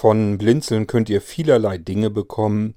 [0.00, 2.74] Von Blinzeln könnt ihr vielerlei Dinge bekommen,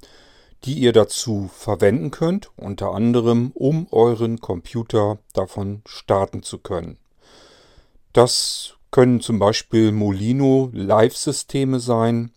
[0.66, 6.98] die ihr dazu verwenden könnt, unter anderem um euren Computer davon starten zu können.
[8.12, 12.32] Das können zum Beispiel Molino Live-Systeme sein.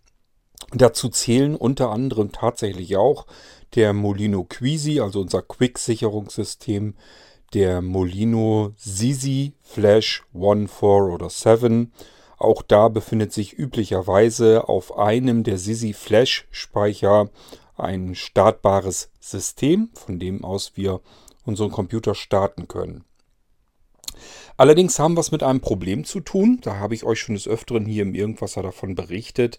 [0.73, 3.27] Dazu zählen unter anderem tatsächlich auch
[3.75, 6.95] der Molino Quisi, also unser Quick-Sicherungssystem,
[7.55, 11.91] der Molino Sisi Flash 1, 4 oder 7.
[12.39, 17.31] Auch da befindet sich üblicherweise auf einem der Sisi Flash Speicher
[17.77, 21.01] ein startbares System, von dem aus wir
[21.45, 23.05] unseren Computer starten können.
[24.57, 26.61] Allerdings haben wir es mit einem Problem zu tun.
[26.63, 29.59] Da habe ich euch schon des Öfteren hier im Irgendwasser davon berichtet.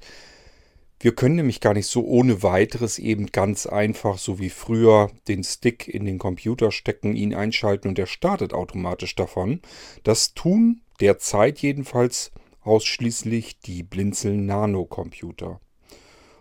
[1.00, 5.44] Wir können nämlich gar nicht so ohne weiteres eben ganz einfach, so wie früher, den
[5.44, 9.62] Stick in den Computer stecken, ihn einschalten und er startet automatisch davon.
[10.04, 12.32] Das tun derzeit jedenfalls
[12.68, 15.60] ausschließlich die Blinzeln Nano Computer.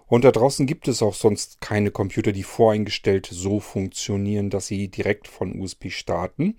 [0.07, 4.89] Und da draußen gibt es auch sonst keine Computer, die voreingestellt so funktionieren, dass sie
[4.89, 6.57] direkt von USB starten.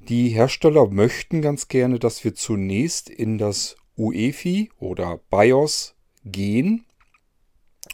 [0.00, 5.94] Die Hersteller möchten ganz gerne, dass wir zunächst in das UEFI oder BIOS
[6.24, 6.84] gehen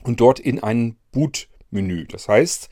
[0.03, 2.07] und dort in ein Boot-Menü.
[2.07, 2.69] Das heißt,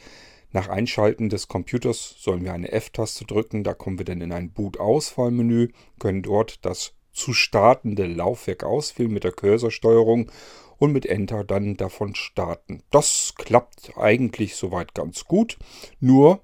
[0.51, 3.65] nach Einschalten des Computers sollen wir eine F-Taste drücken.
[3.65, 9.25] Da kommen wir dann in ein Boot-Auswahlmenü, können dort das zu startende Laufwerk auswählen mit
[9.25, 10.31] der Cursorsteuerung
[10.79, 12.83] und mit Enter dann davon starten.
[12.91, 15.59] Das klappt eigentlich soweit ganz gut.
[16.01, 16.41] Nur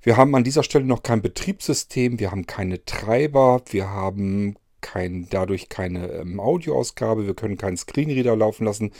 [0.00, 5.26] wir haben an dieser Stelle noch kein Betriebssystem, wir haben keine Treiber, wir haben kein,
[5.28, 8.92] dadurch keine ähm, Audioausgabe, wir können keinen Screenreader laufen lassen.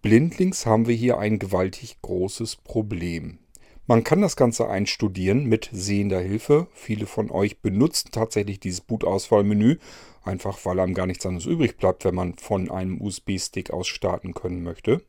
[0.00, 3.38] Blindlings haben wir hier ein gewaltig großes Problem.
[3.86, 6.68] Man kann das Ganze einstudieren mit sehender Hilfe.
[6.72, 9.78] Viele von euch benutzen tatsächlich dieses Boot-Auswahlmenü
[10.22, 14.34] Einfach weil einem gar nichts anderes übrig bleibt, wenn man von einem USB-Stick aus starten
[14.34, 15.02] können möchte.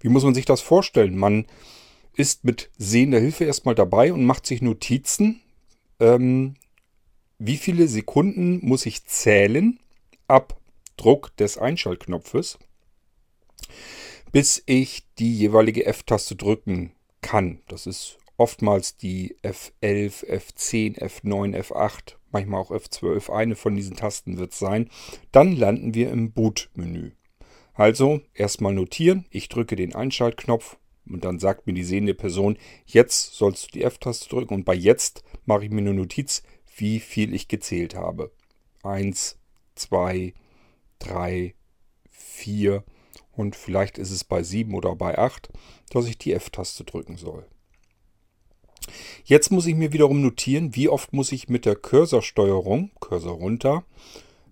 [0.00, 1.16] Wie muss man sich das vorstellen?
[1.16, 1.46] Man
[2.14, 5.40] ist mit sehender Hilfe erstmal dabei und macht sich Notizen.
[6.00, 6.56] Ähm,
[7.38, 9.78] wie viele Sekunden muss ich zählen
[10.28, 10.60] ab
[10.96, 12.58] Druck des Einschaltknopfes,
[14.30, 17.60] bis ich die jeweilige F-Taste drücken kann.
[17.68, 24.38] Das ist oftmals die F11, F10, F9, F8 manchmal auch F12, eine von diesen Tasten
[24.38, 24.88] wird es sein.
[25.30, 27.12] Dann landen wir im Boot-Menü.
[27.74, 33.34] Also erstmal notieren, ich drücke den Einschaltknopf und dann sagt mir die sehende Person, jetzt
[33.34, 36.42] sollst du die F-Taste drücken und bei jetzt mache ich mir eine Notiz,
[36.76, 38.32] wie viel ich gezählt habe.
[38.82, 39.38] Eins,
[39.74, 40.34] zwei,
[40.98, 41.54] drei,
[42.10, 42.84] vier
[43.32, 45.50] und vielleicht ist es bei sieben oder bei acht,
[45.90, 47.46] dass ich die F-Taste drücken soll.
[49.24, 53.84] Jetzt muss ich mir wiederum notieren, wie oft muss ich mit der Cursorsteuerung, Cursor runter,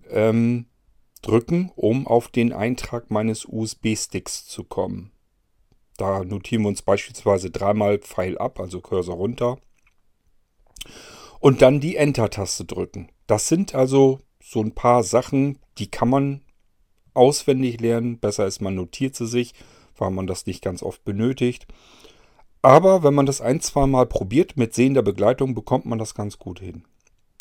[0.09, 0.65] ähm,
[1.21, 5.11] drücken, um auf den Eintrag meines USB-Sticks zu kommen.
[5.97, 9.59] Da notieren wir uns beispielsweise dreimal Pfeil ab, also Cursor runter.
[11.39, 13.09] Und dann die Enter-Taste drücken.
[13.27, 16.41] Das sind also so ein paar Sachen, die kann man
[17.13, 18.19] auswendig lernen.
[18.19, 19.53] Besser ist, man notiert sie sich,
[19.95, 21.67] weil man das nicht ganz oft benötigt.
[22.61, 26.37] Aber wenn man das ein, zwei Mal probiert mit sehender Begleitung, bekommt man das ganz
[26.37, 26.83] gut hin.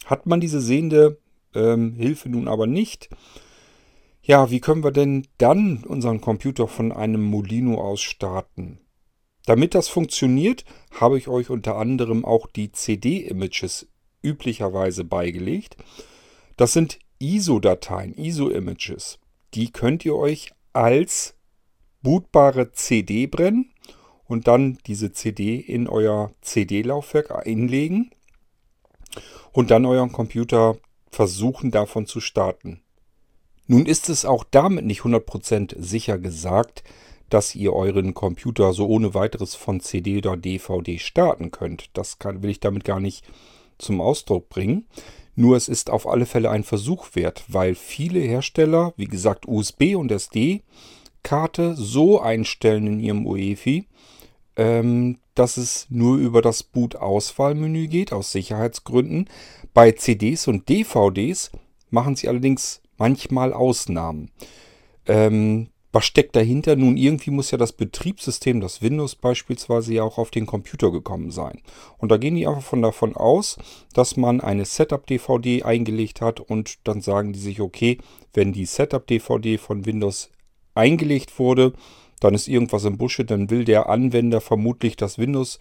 [0.07, 1.19] Hat man diese sehende
[1.55, 3.11] ähm, Hilfe nun aber nicht,
[4.23, 8.79] ja, wie können wir denn dann unseren Computer von einem Molino aus starten?
[9.47, 13.89] Damit das funktioniert, habe ich euch unter anderem auch die CD-Images
[14.23, 15.77] üblicherweise beigelegt.
[16.57, 19.19] Das sind ISO-Dateien, ISO-Images.
[19.55, 21.35] Die könnt ihr euch als
[22.03, 23.73] bootbare CD brennen
[24.31, 28.13] und dann diese CD in euer CD-Laufwerk einlegen
[29.51, 30.77] und dann euren Computer
[31.11, 32.81] versuchen davon zu starten.
[33.67, 36.85] Nun ist es auch damit nicht 100% sicher gesagt,
[37.29, 41.91] dass ihr euren Computer so ohne weiteres von CD oder DVD starten könnt.
[41.95, 43.25] Das kann, will ich damit gar nicht
[43.79, 44.87] zum Ausdruck bringen.
[45.35, 49.97] Nur es ist auf alle Fälle ein Versuch wert, weil viele Hersteller, wie gesagt USB
[49.97, 50.63] und SD,
[51.25, 53.87] Karte so einstellen in ihrem UEFI,
[55.35, 59.29] dass es nur über das Boot-Auswahlmenü geht, aus Sicherheitsgründen.
[59.73, 61.51] Bei CDs und DVDs
[61.91, 64.31] machen sie allerdings manchmal Ausnahmen.
[65.07, 66.77] Ähm, was steckt dahinter?
[66.77, 71.33] Nun, irgendwie muss ja das Betriebssystem, das Windows beispielsweise, ja auch auf den Computer gekommen
[71.33, 71.63] sein.
[71.99, 73.57] Und da gehen die einfach von davon aus,
[73.93, 77.99] dass man eine Setup-DVD eingelegt hat und dann sagen die sich, okay,
[78.35, 80.31] wenn die Setup-DVD von Windows
[80.75, 81.73] eingelegt wurde,
[82.21, 85.59] dann ist irgendwas im Busche, dann will der Anwender vermutlich das Windows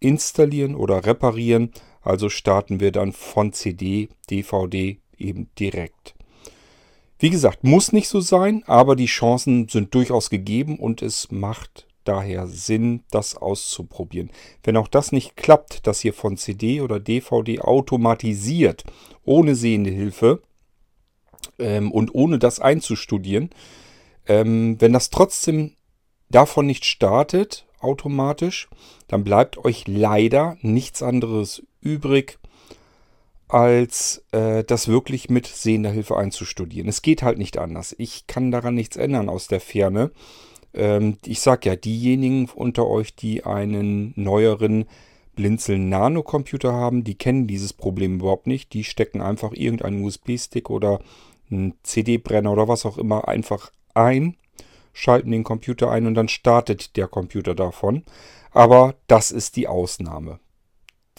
[0.00, 1.72] installieren oder reparieren.
[2.00, 6.14] Also starten wir dann von CD, DVD eben direkt.
[7.18, 11.86] Wie gesagt, muss nicht so sein, aber die Chancen sind durchaus gegeben und es macht
[12.04, 14.30] daher Sinn, das auszuprobieren.
[14.62, 18.84] Wenn auch das nicht klappt, dass ihr von CD oder DVD automatisiert,
[19.24, 20.42] ohne sehende Hilfe
[21.58, 23.50] ähm, und ohne das einzustudieren,
[24.26, 25.72] ähm, wenn das trotzdem
[26.30, 28.68] davon nicht startet, automatisch,
[29.08, 32.38] dann bleibt euch leider nichts anderes übrig,
[33.48, 36.88] als äh, das wirklich mit sehender Hilfe einzustudieren.
[36.88, 37.94] Es geht halt nicht anders.
[37.98, 40.10] Ich kann daran nichts ändern aus der Ferne.
[40.74, 44.86] Ähm, ich sage ja, diejenigen unter euch, die einen neueren
[45.36, 48.72] Blinzeln Nano Computer haben, die kennen dieses Problem überhaupt nicht.
[48.72, 51.00] Die stecken einfach irgendeinen USB-Stick oder
[51.50, 54.36] einen CD-Brenner oder was auch immer einfach ein,
[54.96, 58.02] schalten den Computer ein und dann startet der Computer davon.
[58.50, 60.40] Aber das ist die Ausnahme.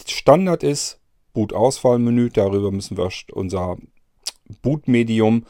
[0.04, 1.00] Standard ist
[1.32, 3.76] Boot-Auswahlmenü, darüber müssen wir unser
[4.62, 5.46] Bootmedium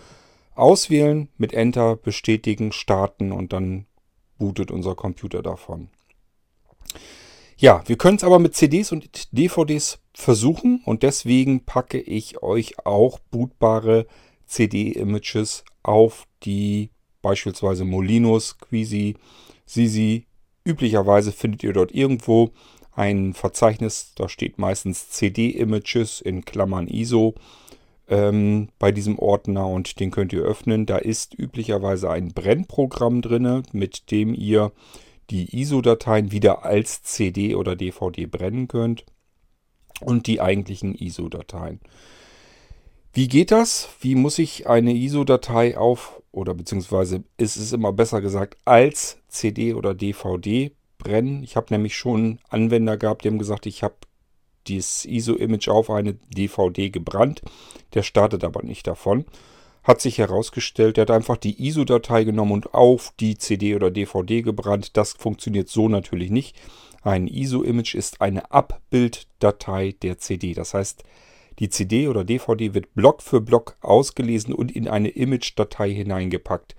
[0.55, 3.87] auswählen, mit Enter bestätigen, starten und dann
[4.37, 5.89] bootet unser Computer davon.
[7.57, 12.85] Ja, wir können es aber mit CDs und DVDs versuchen und deswegen packe ich euch
[12.85, 14.07] auch bootbare
[14.45, 16.91] CD-Images auf die
[17.23, 19.17] beispielsweise Molinos, Quisi,
[19.67, 20.27] Sisi.
[20.65, 22.51] Üblicherweise findet ihr dort irgendwo
[22.93, 27.35] ein Verzeichnis, da steht meistens CD-Images in Klammern ISO
[28.09, 30.85] ähm, bei diesem Ordner und den könnt ihr öffnen.
[30.85, 34.73] Da ist üblicherweise ein Brennprogramm drin, mit dem ihr
[35.31, 39.05] die ISO-Dateien wieder als CD oder DVD brennen könnt
[40.01, 41.81] und die eigentlichen ISO-Dateien.
[43.19, 43.89] Wie geht das?
[44.01, 49.75] Wie muss ich eine ISO-Datei auf, oder beziehungsweise ist es immer besser gesagt, als CD
[49.75, 51.43] oder DVD brennen?
[51.43, 53.97] Ich habe nämlich schon Anwender gehabt, die haben gesagt, ich habe
[54.69, 57.43] dieses ISO-Image auf eine DVD gebrannt.
[57.95, 59.25] Der startet aber nicht davon.
[59.83, 64.43] Hat sich herausgestellt, der hat einfach die ISO-Datei genommen und auf die CD oder DVD
[64.43, 64.97] gebrannt.
[64.97, 66.55] Das funktioniert so natürlich nicht.
[67.03, 70.55] Ein ISO-Image ist eine Abbilddatei der CD.
[70.55, 71.03] Das heißt,
[71.59, 76.77] die CD oder DVD wird Block für Block ausgelesen und in eine Image-Datei hineingepackt.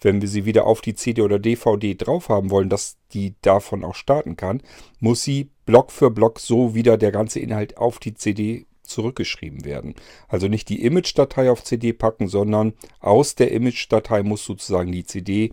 [0.00, 3.84] Wenn wir sie wieder auf die CD oder DVD drauf haben wollen, dass die davon
[3.84, 4.62] auch starten kann,
[5.00, 9.94] muss sie Block für Block so wieder der ganze Inhalt auf die CD zurückgeschrieben werden.
[10.28, 15.50] Also nicht die Image-Datei auf CD packen, sondern aus der Image-Datei muss sozusagen die CD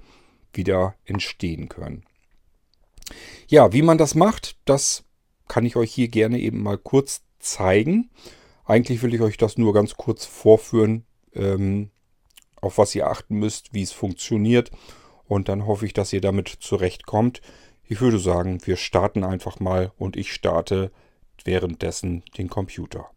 [0.53, 2.03] wieder entstehen können.
[3.47, 5.03] Ja, wie man das macht, das
[5.47, 8.09] kann ich euch hier gerne eben mal kurz zeigen.
[8.69, 11.89] Eigentlich will ich euch das nur ganz kurz vorführen, ähm,
[12.61, 14.69] auf was ihr achten müsst, wie es funktioniert.
[15.25, 17.41] Und dann hoffe ich, dass ihr damit zurechtkommt.
[17.87, 20.91] Ich würde sagen, wir starten einfach mal und ich starte
[21.43, 23.09] währenddessen den Computer.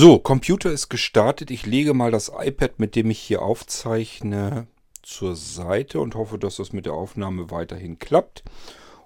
[0.00, 1.50] So, Computer ist gestartet.
[1.50, 4.68] Ich lege mal das iPad, mit dem ich hier aufzeichne,
[5.02, 8.44] zur Seite und hoffe, dass das mit der Aufnahme weiterhin klappt.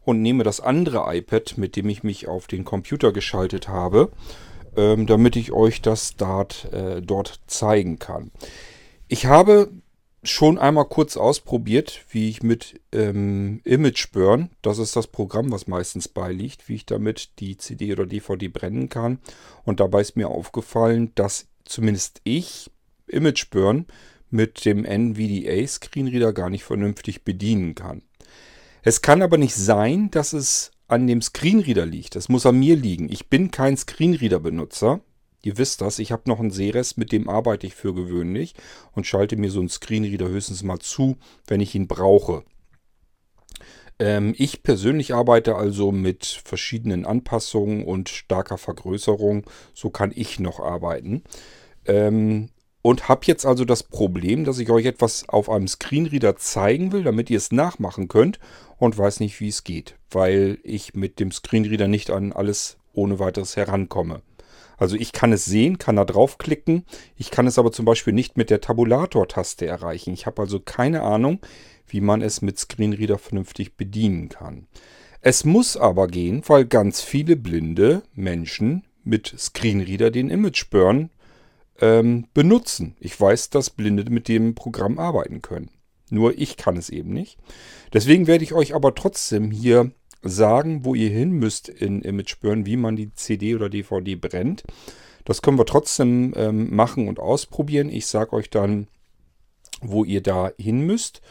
[0.04, 4.12] Und nehme das andere iPad, mit dem ich mich auf den Computer geschaltet habe,
[4.76, 8.30] ähm, damit ich euch das dort, äh, dort zeigen kann.
[9.08, 9.70] Ich habe
[10.22, 16.08] schon einmal kurz ausprobiert, wie ich mit ähm, ImageBurn, das ist das Programm, was meistens
[16.08, 19.18] beiliegt, wie ich damit die CD oder DVD brennen kann.
[19.64, 22.70] Und dabei ist mir aufgefallen, dass zumindest ich
[23.08, 23.86] ImageBurn
[24.30, 28.02] mit dem NVDA Screenreader gar nicht vernünftig bedienen kann.
[28.82, 32.16] Es kann aber nicht sein, dass es an dem Screenreader liegt.
[32.16, 33.10] Es muss an mir liegen.
[33.10, 35.00] Ich bin kein Screenreader-Benutzer.
[35.42, 38.54] Ihr wisst das, ich habe noch einen Seres, mit dem arbeite ich für gewöhnlich
[38.92, 42.44] und schalte mir so einen Screenreader höchstens mal zu, wenn ich ihn brauche.
[43.98, 49.44] Ähm, ich persönlich arbeite also mit verschiedenen Anpassungen und starker Vergrößerung.
[49.74, 51.22] So kann ich noch arbeiten.
[51.86, 52.50] Ähm,
[52.82, 57.04] und habe jetzt also das Problem, dass ich euch etwas auf einem Screenreader zeigen will,
[57.04, 58.40] damit ihr es nachmachen könnt
[58.76, 63.20] und weiß nicht, wie es geht, weil ich mit dem Screenreader nicht an alles ohne
[63.20, 64.22] weiteres herankomme.
[64.76, 66.84] Also ich kann es sehen, kann da draufklicken.
[67.16, 70.12] Ich kann es aber zum Beispiel nicht mit der Tabulator-Taste erreichen.
[70.12, 71.40] Ich habe also keine Ahnung,
[71.86, 74.66] wie man es mit Screenreader vernünftig bedienen kann.
[75.20, 81.10] Es muss aber gehen, weil ganz viele blinde Menschen mit Screenreader den Imageburn
[81.80, 82.96] ähm, benutzen.
[83.00, 85.70] Ich weiß, dass Blinde mit dem Programm arbeiten können.
[86.10, 87.38] Nur ich kann es eben nicht.
[87.92, 92.76] Deswegen werde ich euch aber trotzdem hier sagen, wo ihr hin müsst in ImageBurn, wie
[92.76, 94.64] man die CD oder DVD brennt.
[95.24, 97.88] Das können wir trotzdem ähm, machen und ausprobieren.
[97.88, 98.88] Ich sage euch dann,
[99.80, 101.22] wo ihr da hin müsst.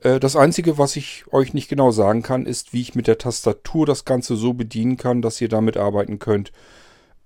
[0.00, 3.18] Äh, das Einzige, was ich euch nicht genau sagen kann, ist, wie ich mit der
[3.18, 6.52] Tastatur das Ganze so bedienen kann, dass ihr damit arbeiten könnt.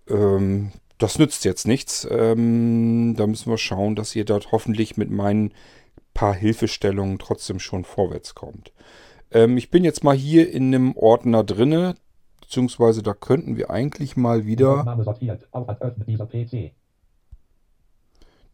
[0.08, 2.06] Ähm, das nützt jetzt nichts.
[2.10, 5.52] Ähm, da müssen wir schauen, dass ihr dort hoffentlich mit meinen
[6.12, 8.72] paar Hilfestellungen trotzdem schon vorwärts kommt.
[9.30, 11.94] Ähm, ich bin jetzt mal hier in einem Ordner drinne,
[12.40, 14.84] beziehungsweise da könnten wir eigentlich mal wieder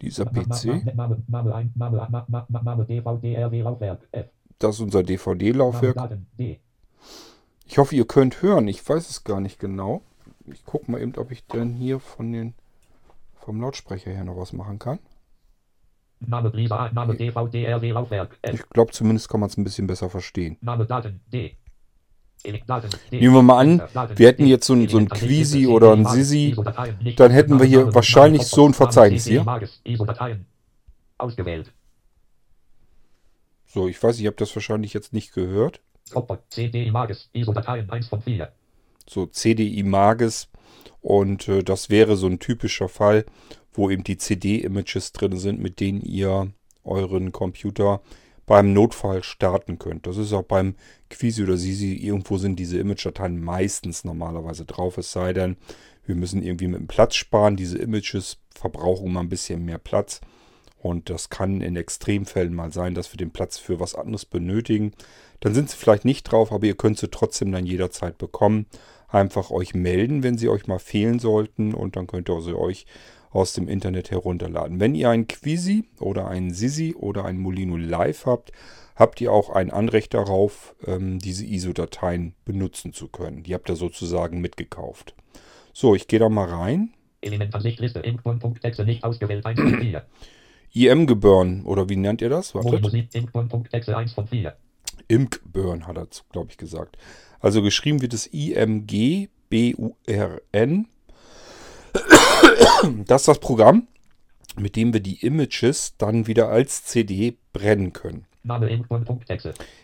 [0.02, 0.83] dieser PC.
[4.59, 5.97] Das ist unser DVD-Laufwerk.
[7.66, 8.69] Ich hoffe, ihr könnt hören.
[8.69, 10.02] Ich weiß es gar nicht genau.
[10.47, 12.54] Ich gucke mal eben, ob ich denn hier von den
[13.37, 14.99] vom Lautsprecher her noch was machen kann.
[16.21, 18.38] Name Brisa, Name DVD, RW Laufwerk.
[18.50, 20.56] Ich glaube, zumindest kann man es ein bisschen besser verstehen.
[20.61, 21.56] Name Daten, D.
[23.11, 23.83] Nehmen wir mal an,
[24.16, 26.54] wir hätten jetzt so ein, so ein Quisi oder ein Sisi,
[27.16, 29.44] dann hätten wir hier wahrscheinlich so ein Verzeichnis hier.
[33.66, 35.80] So, ich weiß, ich habe das wahrscheinlich jetzt nicht gehört.
[36.50, 38.52] CDI Magis, ISO-Dateien 1 von 4.
[39.09, 40.49] So, CDI Magis
[41.00, 43.25] und äh, das wäre so ein typischer Fall,
[43.75, 46.50] wo eben die CD-Images drin sind, mit denen ihr
[46.85, 48.00] euren Computer
[48.47, 50.07] beim Notfall starten könnt.
[50.07, 50.75] Das ist auch beim
[51.11, 55.57] Quisi oder Sisi, irgendwo sind diese Image-Dateien meistens normalerweise drauf, es sei denn,
[56.07, 57.57] wir müssen irgendwie mit dem Platz sparen.
[57.57, 60.21] Diese Images verbrauchen mal ein bisschen mehr Platz.
[60.78, 64.93] Und das kann in Extremfällen mal sein, dass wir den Platz für was anderes benötigen.
[65.40, 68.66] Dann sind sie vielleicht nicht drauf, aber ihr könnt sie trotzdem dann jederzeit bekommen.
[69.09, 71.73] Einfach euch melden, wenn sie euch mal fehlen sollten.
[71.73, 72.85] Und dann könnt ihr sie euch
[73.35, 74.81] aus dem Internet herunterladen.
[74.81, 78.53] Wenn ihr ein Quisi oder ein Sisi oder ein Molino Live habt,
[78.95, 83.43] habt ihr auch ein Anrecht darauf, ähm, diese ISO-Dateien benutzen zu können.
[83.43, 85.17] Die habt ihr sozusagen mitgekauft.
[85.73, 86.95] So, ich gehe da mal rein.
[87.21, 88.00] Elementansichtliste
[88.85, 90.05] nicht ausgewählt 1 von 4.
[90.73, 92.55] IM-Gebühren, oder wie nennt ihr das?
[92.55, 94.57] Imk.exe 1 von 4.
[95.09, 96.97] Imk-Burn hat er, glaube ich, gesagt.
[97.41, 99.29] Also geschrieben wird es IMG-B-U-R-N
[103.07, 103.88] das ist das Programm,
[104.57, 108.26] mit dem wir die Images dann wieder als CD brennen können.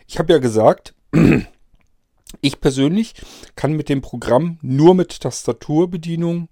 [0.07, 0.95] Ich habe ja gesagt,
[2.41, 3.15] ich persönlich
[3.57, 6.49] kann mit dem Programm nur mit Tastaturbedienung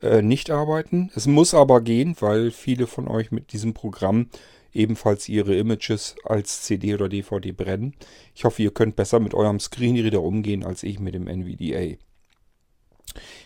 [0.00, 1.10] äh, nicht arbeiten.
[1.14, 4.28] Es muss aber gehen, weil viele von euch mit diesem Programm
[4.72, 7.94] ebenfalls ihre Images als CD oder DVD brennen.
[8.34, 11.96] Ich hoffe, ihr könnt besser mit eurem Screenreader umgehen als ich mit dem NVDA.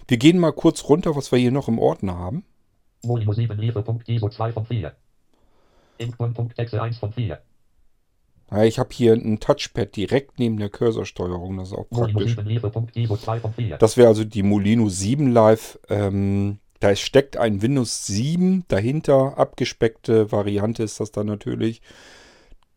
[0.09, 2.45] Wir gehen mal kurz runter, was wir hier noch im Ordner haben.
[3.05, 4.93] Molino 7 Liefer.iso 2 von 4.
[5.99, 7.41] Input.exe 1 von 4.
[8.51, 12.37] Ja, ich habe hier ein Touchpad direkt neben der Cursorsteuerung, das ist auch praktisch.
[13.79, 15.79] Das wäre also die Molino 7 Live.
[15.89, 21.81] Ähm, da steckt ein Windows 7 dahinter, abgespeckte Variante ist das dann natürlich.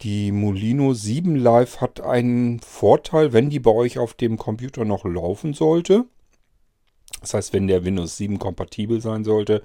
[0.01, 5.03] Die Molino 7 Live hat einen Vorteil, wenn die bei euch auf dem Computer noch
[5.03, 6.05] laufen sollte.
[7.21, 9.61] Das heißt, wenn der Windows 7 kompatibel sein sollte,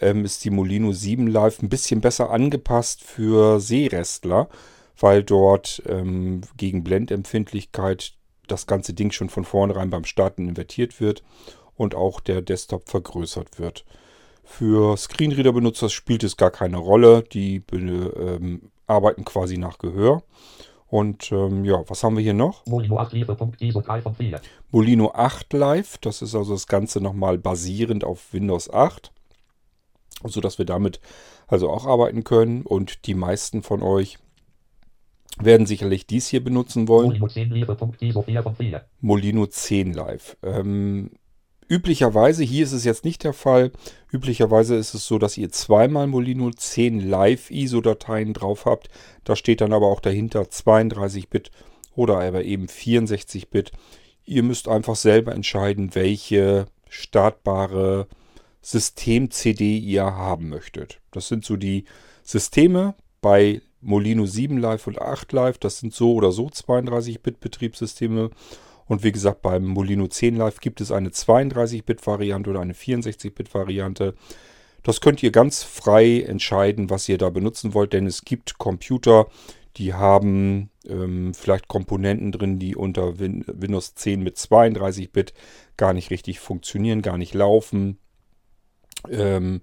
[0.00, 4.48] ähm, ist die Molino 7 Live ein bisschen besser angepasst für Seerestler,
[4.98, 8.14] weil dort ähm, gegen Blendempfindlichkeit
[8.46, 11.22] das ganze Ding schon von vornherein beim Starten invertiert wird
[11.76, 13.84] und auch der Desktop vergrößert wird.
[14.44, 17.22] Für Screenreader-Benutzer spielt es gar keine Rolle.
[17.32, 20.22] Die ähm, arbeiten quasi nach Gehör.
[20.94, 22.64] Und ähm, ja, was haben wir hier noch?
[22.66, 23.26] Molino 8 Live.
[24.70, 29.10] Molino 8 Live, das ist also das Ganze nochmal basierend auf Windows 8.
[30.22, 31.00] Sodass wir damit
[31.48, 32.62] also auch arbeiten können.
[32.62, 34.18] Und die meisten von euch
[35.40, 37.08] werden sicherlich dies hier benutzen wollen.
[37.08, 38.86] Molino 10 Live.
[39.00, 40.36] Molino 10 Live.
[40.44, 41.10] Ähm,
[41.68, 43.72] Üblicherweise, hier ist es jetzt nicht der Fall,
[44.12, 48.88] üblicherweise ist es so, dass ihr zweimal Molino 10 Live ISO-Dateien drauf habt.
[49.24, 51.50] Da steht dann aber auch dahinter 32-Bit
[51.96, 53.72] oder aber eben 64-Bit.
[54.26, 58.08] Ihr müsst einfach selber entscheiden, welche startbare
[58.60, 61.00] System-CD ihr haben möchtet.
[61.10, 61.84] Das sind so die
[62.22, 65.58] Systeme bei Molino 7 Live und 8 Live.
[65.58, 68.30] Das sind so oder so 32-Bit-Betriebssysteme.
[68.86, 74.14] Und wie gesagt, beim Molino 10 Live gibt es eine 32-Bit-Variante oder eine 64-Bit-Variante.
[74.82, 79.26] Das könnt ihr ganz frei entscheiden, was ihr da benutzen wollt, denn es gibt Computer,
[79.76, 85.32] die haben ähm, vielleicht Komponenten drin, die unter Win Windows 10 mit 32-Bit
[85.76, 87.98] gar nicht richtig funktionieren, gar nicht laufen.
[89.10, 89.62] Ähm,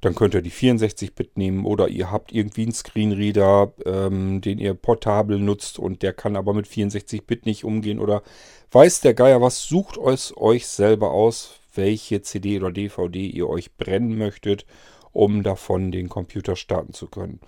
[0.00, 4.74] dann könnt ihr die 64-Bit nehmen oder ihr habt irgendwie einen Screenreader, ähm, den ihr
[4.74, 8.22] portabel nutzt und der kann aber mit 64-Bit nicht umgehen oder
[8.70, 13.76] weiß der Geier was, sucht es euch selber aus, welche CD oder DVD ihr euch
[13.76, 14.64] brennen möchtet,
[15.12, 17.40] um davon den Computer starten zu können.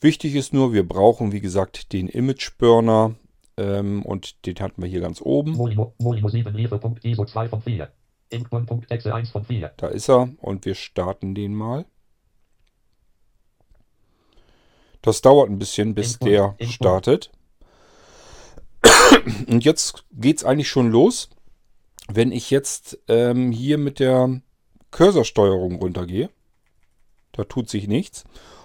[0.00, 3.14] Wichtig ist nur, wir brauchen wie gesagt den Image Burner
[3.56, 5.52] ähm, und den hatten wir hier ganz oben.
[5.52, 7.88] Molimo, Molimo 7 Liefer.iso 2 von 4.
[8.30, 9.72] Inkbun.exe 1 von 4.
[9.76, 11.86] Da ist er und wir starten den mal.
[15.02, 16.72] Das dauert ein bisschen, bis Info, der Info.
[16.72, 17.30] startet.
[19.46, 21.30] Und jetzt geht's eigentlich schon los.
[22.08, 24.40] Wenn ich jetzt ähm, hier mit der
[24.90, 26.30] Cursorsteuerung runtergehe,
[27.32, 28.24] da tut sich nichts.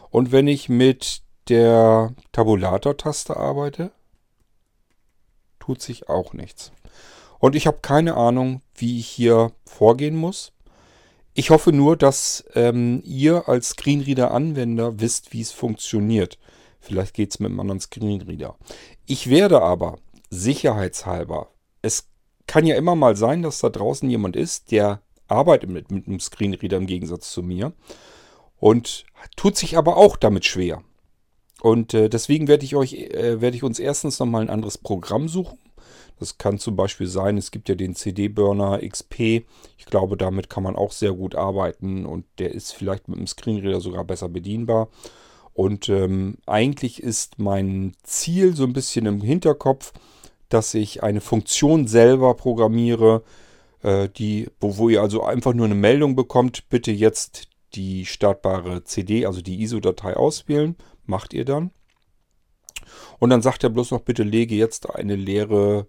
[0.09, 3.91] Und wenn ich mit der Tabulator-Taste arbeite,
[5.59, 6.71] tut sich auch nichts.
[7.41, 10.53] Und ich habe keine Ahnung, wie ich hier vorgehen muss.
[11.33, 16.37] Ich hoffe nur, dass ähm, ihr als Screenreader-Anwender wisst, wie es funktioniert.
[16.79, 18.55] Vielleicht geht es mit einem anderen Screenreader.
[19.07, 19.97] Ich werde aber
[20.29, 21.49] sicherheitshalber,
[21.81, 22.09] es
[22.45, 26.19] kann ja immer mal sein, dass da draußen jemand ist, der arbeitet mit, mit einem
[26.19, 27.73] Screenreader im Gegensatz zu mir
[28.59, 29.05] und
[29.35, 30.83] tut sich aber auch damit schwer.
[31.61, 35.27] Und äh, deswegen werde ich euch, äh, werde ich uns erstens nochmal ein anderes Programm
[35.27, 35.57] suchen.
[36.21, 39.43] Das kann zum Beispiel sein, es gibt ja den CD-Burner XP.
[39.79, 43.25] Ich glaube, damit kann man auch sehr gut arbeiten und der ist vielleicht mit dem
[43.25, 44.89] Screenreader sogar besser bedienbar.
[45.55, 49.93] Und ähm, eigentlich ist mein Ziel so ein bisschen im Hinterkopf,
[50.47, 53.23] dass ich eine Funktion selber programmiere,
[53.81, 58.83] äh, die, wo, wo ihr also einfach nur eine Meldung bekommt, bitte jetzt die startbare
[58.83, 60.75] CD, also die ISO-Datei auswählen.
[61.07, 61.71] Macht ihr dann.
[63.17, 65.87] Und dann sagt er bloß noch, bitte lege jetzt eine leere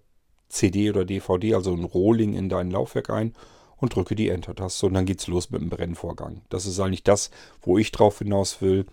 [0.53, 3.33] CD oder DVD, also ein Rohling in dein Laufwerk ein
[3.77, 6.41] und drücke die Enter-Taste und dann geht's los mit dem Brennvorgang.
[6.49, 7.31] Das ist eigentlich das,
[7.61, 8.85] wo ich drauf hinaus will.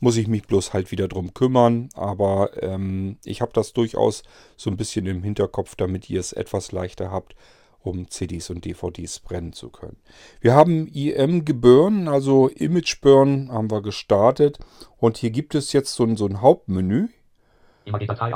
[0.00, 4.22] Muss ich mich bloß halt wieder drum kümmern, aber ähm, ich habe das durchaus
[4.56, 7.36] so ein bisschen im Hinterkopf, damit ihr es etwas leichter habt,
[7.80, 9.96] um CDs und DVDs brennen zu können.
[10.40, 14.58] Wir haben IM geburn, also Image Burn haben wir gestartet
[14.98, 17.08] und hier gibt es jetzt so ein, so ein Hauptmenü.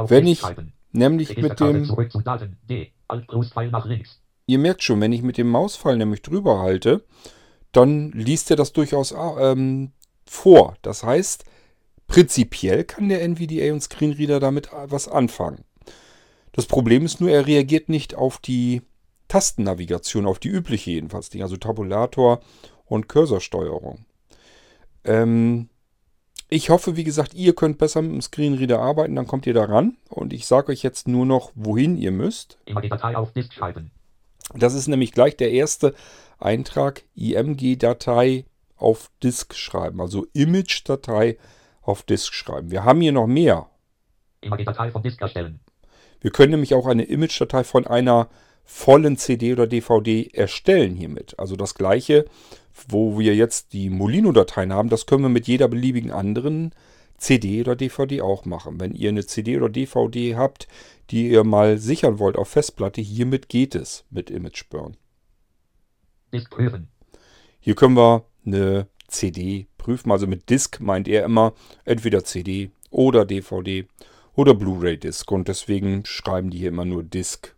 [0.09, 0.43] Wenn ich.
[0.93, 1.85] Nämlich mit dem.
[4.47, 7.05] Ihr merkt schon, wenn ich mit dem Mauspfeil nämlich drüber halte,
[7.73, 9.93] dann liest er das durchaus ähm,
[10.25, 10.77] vor.
[10.83, 11.45] Das heißt,
[12.07, 15.65] prinzipiell kann der NVDA und Screenreader damit was anfangen.
[16.53, 18.83] Das Problem ist nur, er reagiert nicht auf die
[19.29, 22.41] Tastennavigation, auf die übliche jedenfalls, also Tabulator
[22.87, 24.07] und Cursorsteuerung.
[25.05, 25.69] Ähm,
[26.49, 29.65] ich hoffe, wie gesagt, ihr könnt besser mit dem Screenreader arbeiten, dann kommt ihr da
[29.65, 29.97] ran.
[30.09, 32.59] Und ich sage euch jetzt nur noch, wohin ihr müsst.
[32.65, 33.91] Immer die Datei auf Disk schreiben.
[34.55, 35.95] Das ist nämlich gleich der erste
[36.39, 41.37] Eintrag, IMG-Datei auf Disk schreiben, also Image-Datei
[41.83, 42.71] auf Disk schreiben.
[42.71, 43.69] Wir haben hier noch mehr.
[44.41, 45.61] Immer die Datei vom Disk erstellen.
[46.21, 48.29] Wir können nämlich auch eine Image-Datei von einer
[48.71, 51.39] vollen CD oder DVD erstellen hiermit.
[51.39, 52.27] Also das gleiche,
[52.87, 56.73] wo wir jetzt die Molino-Dateien haben, das können wir mit jeder beliebigen anderen
[57.17, 58.79] CD oder DVD auch machen.
[58.79, 60.69] Wenn ihr eine CD oder DVD habt,
[61.09, 64.99] die ihr mal sichern wollt auf Festplatte, hiermit geht es mit ImageBurn.
[66.35, 66.89] Disk prüfen.
[67.61, 70.13] Hier können wir eine CD prüfen.
[70.13, 71.55] Also mit Disk meint er immer
[71.87, 73.89] entweder CD oder DVD
[74.35, 75.33] oder Blu-ray-Disc.
[75.33, 77.55] Und deswegen schreiben die hier immer nur Disk.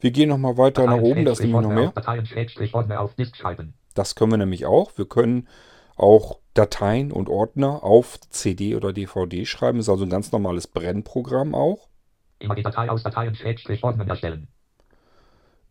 [0.00, 1.92] Wir gehen nochmal weiter nach oben, da ist nämlich noch mehr.
[3.94, 4.96] Das können wir nämlich auch.
[4.96, 5.48] Wir können
[5.96, 9.78] auch Dateien und Ordner auf CD oder DVD schreiben.
[9.78, 11.88] Das ist also ein ganz normales Brennprogramm auch.
[12.38, 14.48] Immer die Datei aus Dateien Schrägstrich Ordner erstellen.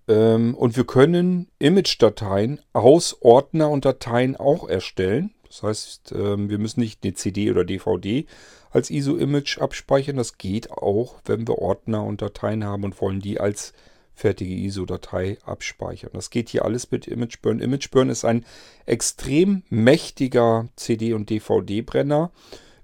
[0.07, 5.31] Ähm, und wir können Image-Dateien aus Ordner und Dateien auch erstellen.
[5.47, 8.25] Das heißt, ähm, wir müssen nicht eine CD oder DVD
[8.71, 10.17] als ISO-Image abspeichern.
[10.17, 13.73] Das geht auch, wenn wir Ordner und Dateien haben und wollen die als
[14.15, 16.11] fertige ISO-Datei abspeichern.
[16.13, 17.59] Das geht hier alles mit ImageBurn.
[17.59, 18.45] ImageBurn ist ein
[18.85, 22.31] extrem mächtiger CD- und DVD-Brenner.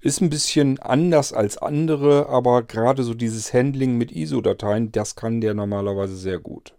[0.01, 5.41] Ist ein bisschen anders als andere, aber gerade so dieses Handling mit ISO-Dateien, das kann
[5.41, 6.73] der normalerweise sehr gut.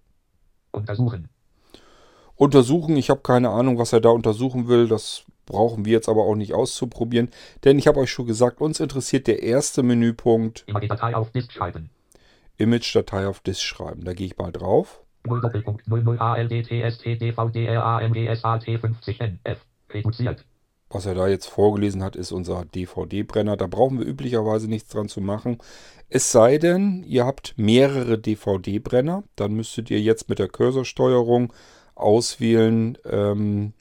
[0.72, 1.28] Untersuchen.
[2.34, 4.88] Untersuchen, ich habe keine Ahnung, was er da untersuchen will.
[4.88, 7.30] Das brauchen wir jetzt aber auch nicht auszuprobieren.
[7.64, 11.30] Denn ich habe euch schon gesagt, uns interessiert der erste Menüpunkt Immer die Datei auf
[11.30, 11.90] Disk schreiben.
[12.62, 14.04] Image-Datei auf Disk schreiben.
[14.04, 15.02] Da gehe ich mal drauf.
[15.26, 19.56] 0 Doppelpunkt 00 ALDTST DVD RAMGSAT 50NF.
[19.90, 20.44] Reduziert.
[20.92, 23.56] Was er da jetzt vorgelesen hat, ist unser DVD-Brenner.
[23.56, 25.58] Da brauchen wir üblicherweise nichts dran zu machen.
[26.10, 29.24] Es sei denn, ihr habt mehrere DVD-Brenner.
[29.36, 31.52] Dann müsstet ihr jetzt mit der Cursorsteuerung
[31.94, 33.72] auswählen, ähm,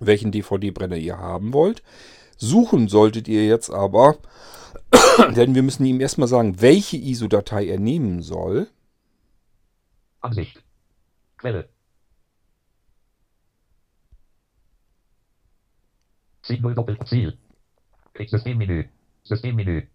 [0.00, 1.82] welchen DVD-Brenner ihr haben wollt.
[2.42, 4.16] Suchen solltet ihr jetzt aber,
[5.36, 8.66] denn wir müssen ihm erstmal sagen, welche ISO-Datei er nehmen soll.
[10.20, 10.60] Ansicht.
[11.38, 11.68] Quelle.
[16.42, 17.38] 7 Doppelziel.
[18.18, 18.88] Systemmenü.
[19.22, 19.86] Systemmenü.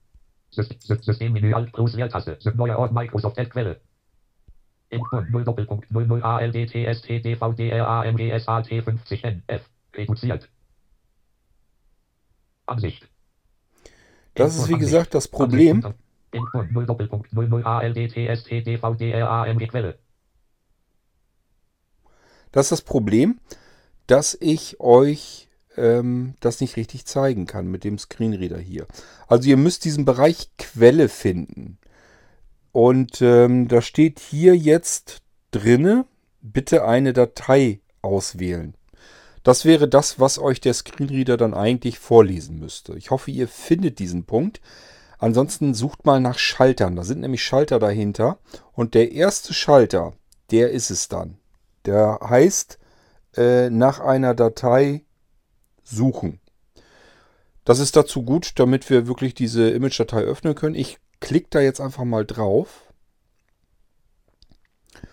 [0.50, 2.40] Systemmenü Alt plus Leertaste.
[2.56, 3.82] Neuer Ort Microsoft Ad Quelle.
[4.90, 9.70] Input 0 Doppelpunkt 00 ALDTST DVDRAMGSAT 50 NF.
[9.94, 10.50] Reduziert.
[12.68, 13.10] Ansicht.
[14.36, 15.28] Das ist wie gesagt das.
[15.28, 15.84] Problem.
[15.84, 16.00] Ansicht.
[16.32, 19.98] Input 0 Doppelpunkt 00 ALDTST DVDRAMG Quelle.
[22.52, 23.40] Das ist das Problem,
[24.08, 28.88] dass ich euch ähm, das nicht richtig zeigen kann mit dem Screenreader hier.
[29.28, 31.78] Also ihr müsst diesen Bereich Quelle finden.
[32.72, 36.06] Und ähm, da steht hier jetzt drinne,
[36.42, 38.76] bitte eine Datei auswählen.
[39.48, 42.98] Das wäre das, was euch der Screenreader dann eigentlich vorlesen müsste.
[42.98, 44.60] Ich hoffe, ihr findet diesen Punkt.
[45.20, 46.98] Ansonsten sucht mal nach Schaltern.
[46.98, 48.40] Da sind nämlich Schalter dahinter.
[48.74, 50.12] Und der erste Schalter,
[50.52, 51.38] der ist es dann.
[51.86, 52.78] Der heißt
[53.38, 55.06] äh, nach einer Datei
[55.82, 56.42] suchen.
[57.64, 60.76] Das ist dazu gut, damit wir wirklich diese Image-Datei öffnen können.
[60.76, 62.92] Ich klicke da jetzt einfach mal drauf.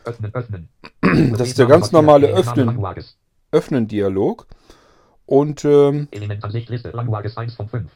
[0.05, 0.69] Öffnen, öffnen.
[1.39, 2.85] Das ist der ganz normale Öffnen.
[3.55, 4.47] Öffnen Dialog.
[5.27, 6.91] Und ähm, Elementansicht Liste.
[6.91, 7.91] Langwages 1 von 5.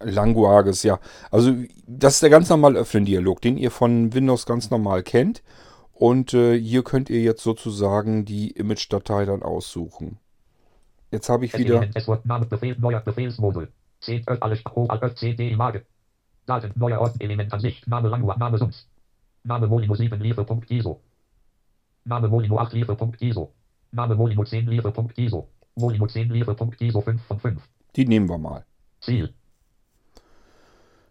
[0.00, 0.98] Languages, ja.
[1.30, 1.54] Also
[1.86, 5.42] das ist der ganz normale Öffnen-Dialog, den ihr von Windows ganz normal kennt.
[5.92, 10.18] Und äh, hier könnt ihr jetzt sozusagen die Image-Datei dann aussuchen.
[11.12, 11.86] Jetzt habe ich wieder...
[12.24, 13.68] Name, Befehl, neuer Befehlsmodul.
[14.00, 15.82] 10, Ö, alles, O, Alt, Ö, CD, Image.
[16.46, 18.88] Daten, neuer Ort, Element Ansicht, Name Sums.
[19.44, 21.00] Name Molino 7, Lieferpunkt ISO.
[22.04, 23.52] Name Molino 8, Lieferpunkt ISO.
[23.92, 25.48] Name Molino 10, Lieferpunkt ISO.
[25.76, 27.62] Molino 10, Lieferpunkt ISO 5 von 5.
[27.96, 28.64] Die nehmen wir mal.
[29.00, 29.34] Ziel,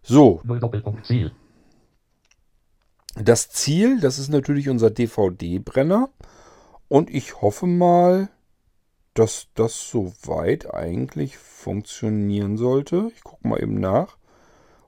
[0.02, 1.32] So, 0 Doppelpunkt Ziel.
[3.16, 6.10] das Ziel, das ist natürlich unser DVD-Brenner.
[6.88, 8.30] Und ich hoffe mal,
[9.14, 13.12] dass das soweit eigentlich funktionieren sollte.
[13.16, 14.18] Ich gucke mal eben nach,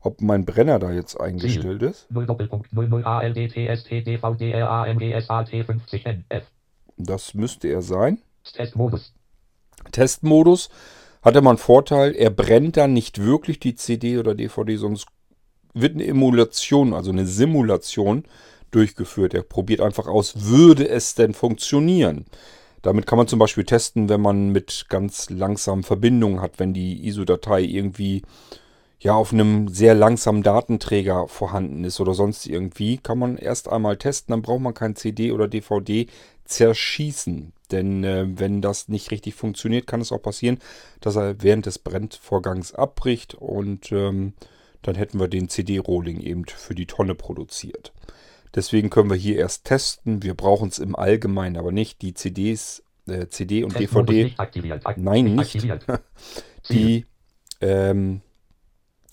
[0.02, 2.10] ob mein Brenner da jetzt eingestellt ist.
[2.10, 6.53] 0 Doppelpunkt 00 ALDTST DVDRAMGSAT 50 NF.
[6.98, 8.22] Das müsste er sein.
[8.44, 9.14] Testmodus.
[9.92, 10.70] Testmodus
[11.22, 15.08] hat immer einen Vorteil, er brennt dann nicht wirklich die CD oder DVD, sonst
[15.74, 18.26] wird eine Emulation, also eine Simulation
[18.72, 19.34] durchgeführt.
[19.34, 22.26] Er probiert einfach aus, würde es denn funktionieren?
[22.82, 27.08] Damit kann man zum Beispiel testen, wenn man mit ganz langsamen Verbindungen hat, wenn die
[27.08, 28.24] ISO-Datei irgendwie
[29.00, 33.98] ja auf einem sehr langsamen Datenträger vorhanden ist oder sonst irgendwie, kann man erst einmal
[33.98, 36.08] testen, dann braucht man kein CD oder DVD
[36.46, 37.54] zerschießen.
[37.72, 40.60] Denn äh, wenn das nicht richtig funktioniert, kann es auch passieren,
[41.02, 44.34] dass er während des Brennvorgangs abbricht und ähm,
[44.82, 47.94] dann hätten wir den CD-Rolling eben für die Tonne produziert.
[48.54, 50.22] Deswegen können wir hier erst testen.
[50.22, 52.02] Wir brauchen es im Allgemeinen aber nicht.
[52.02, 54.86] Die CDs, äh, CD und DVD, nicht aktiviert.
[54.86, 55.56] Ak Nein, nicht.
[55.56, 55.86] Aktiviert.
[56.70, 57.06] Die
[57.62, 58.22] ähm,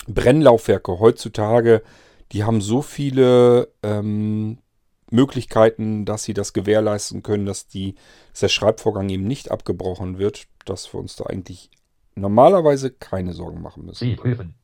[0.06, 1.82] Brennlaufwerke heutzutage,
[2.32, 4.58] die haben so viele ähm,
[5.12, 7.94] Möglichkeiten, dass sie das gewährleisten können, dass, die,
[8.32, 11.70] dass der Schreibvorgang eben nicht abgebrochen wird, dass wir uns da eigentlich
[12.14, 13.98] normalerweise keine Sorgen machen müssen.
[13.98, 14.54] Ziel prüfen.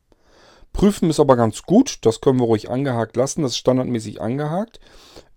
[0.73, 4.79] Prüfen ist aber ganz gut, das können wir ruhig angehakt lassen, das ist standardmäßig angehakt.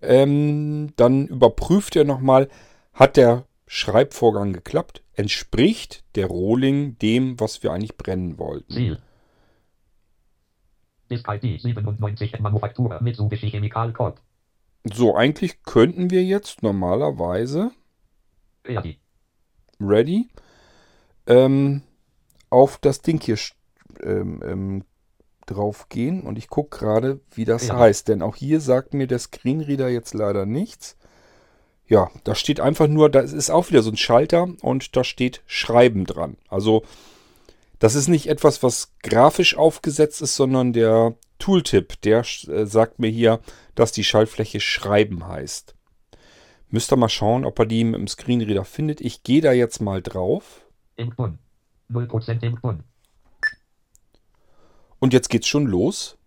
[0.03, 2.49] Ähm, dann überprüft er nochmal,
[2.93, 5.03] hat der Schreibvorgang geklappt?
[5.15, 8.73] Entspricht der Rohling dem, was wir eigentlich brennen wollten?
[8.73, 8.99] Ziel.
[11.11, 14.21] Disk ID 97 Manufaktur Mitsubishi Chemical Corp.
[14.85, 17.71] So, eigentlich könnten wir jetzt normalerweise,
[18.67, 18.99] Ready.
[19.81, 20.29] ready,
[21.27, 21.83] ähm,
[22.49, 23.37] auf das Ding hier
[24.03, 24.85] ähm, ähm,
[25.47, 27.79] drauf gehen und ich gucke gerade, wie das Ja.
[27.79, 30.97] heißt, denn auch hier sagt mir der Screenreader jetzt leider nichts.
[31.87, 35.43] Ja, da steht einfach nur, da ist auch wieder so ein Schalter und da steht
[35.47, 36.37] Schreiben dran.
[36.49, 36.85] Also
[37.81, 43.09] das ist nicht etwas, was grafisch aufgesetzt ist, sondern der Tooltip, der äh, sagt mir
[43.11, 43.41] hier,
[43.75, 45.75] dass die Schaltfläche Schreiben heißt.
[46.69, 49.01] Müsst ihr mal schauen, ob er die mit dem Screenreader findet.
[49.01, 50.65] Ich gehe da jetzt mal drauf.
[50.97, 51.39] Im Bun.
[51.91, 52.85] 0% im Bun.
[55.01, 56.19] Und jetzt geht's schon los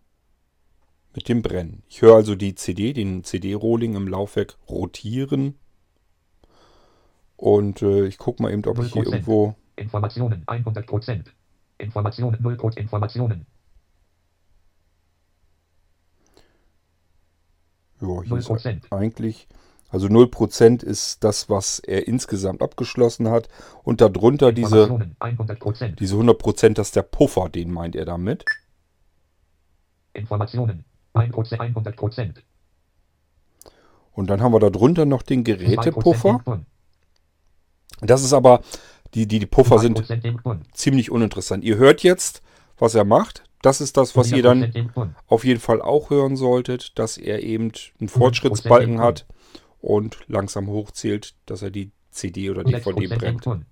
[1.15, 1.83] mit dem Brennen.
[1.87, 5.59] Ich höre also die CD, den CD-Rolling im Laufwerk rotieren.
[7.37, 9.05] Und äh, ich gucke mal eben, ob ich hier 0%.
[9.05, 9.55] irgendwo...
[9.75, 11.25] Informationen 100%.
[11.83, 13.45] Informationen 0 Code Informationen.
[18.01, 18.91] Ja, hier ist 0%.
[18.91, 19.47] eigentlich...
[19.89, 23.47] Also 0% ist das, was er insgesamt abgeschlossen hat.
[23.83, 25.95] Und darunter diese, Informationen 100%.
[25.97, 28.43] diese 100%, das ist der Puffer, den meint er damit.
[30.13, 32.33] Informationen 1%, 100%.
[34.13, 36.63] Und dann haben wir darunter noch den 2% Gerätepuffer.
[38.01, 38.61] Das ist aber
[39.13, 40.65] Die, die, die Puffer sind 100% im Bund.
[40.75, 41.63] ziemlich uninteressant.
[41.63, 42.41] Ihr hört jetzt,
[42.77, 43.43] was er macht.
[43.61, 47.43] Das ist das, was ihr 100% dann auf jeden Fall auch hören solltet, dass er
[47.43, 49.25] eben einen Fortschrittsbalken hat
[49.79, 53.65] und langsam hochzählt, dass er die CD oder 6% DVD brennt.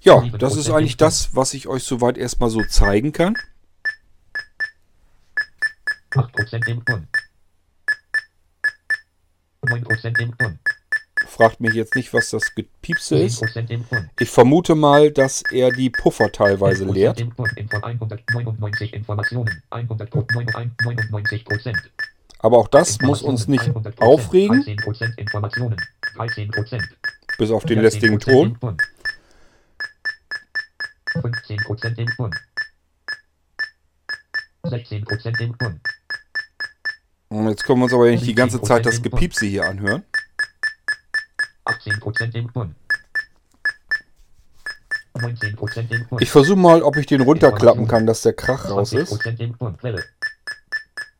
[0.00, 3.36] Ja, das ist eigentlich das, was ich euch soweit erstmal so zeigen kann.
[6.10, 7.08] 8% im Bund.
[9.64, 10.58] 9% im Bund.
[11.42, 13.42] Fragt mich jetzt nicht, was das Gepiepse ist.
[13.42, 14.08] 10% im Bund.
[14.20, 17.20] Ich vermute mal, dass er die Puffer teilweise 11% leert.
[17.20, 17.50] im Bund.
[17.56, 19.62] Info 199 Informationen.
[19.70, 21.78] 199 Prozent.
[22.38, 25.76] Aber auch das muss uns nicht aufregen, 13% Informationen.
[26.14, 26.80] 13%.
[27.38, 28.56] bis auf den 14% lästigen Ton.
[28.60, 28.80] Bund.
[31.12, 32.36] 15% im Bund.
[34.64, 35.80] 16% im Bund.
[37.30, 40.04] Und jetzt können wir uns aber nicht die ganze Zeit das Gepiepse hier anhören.
[41.64, 42.74] 18% im Bund.
[45.14, 46.22] 19% im Bund.
[46.22, 49.12] Ich versuche mal, ob ich den runterklappen kann, dass der Krach raus ist.
[49.12, 49.78] 20% im Bund.
[49.78, 50.02] Quelle.